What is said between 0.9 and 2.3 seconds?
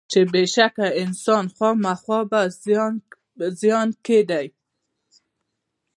انسان خامخا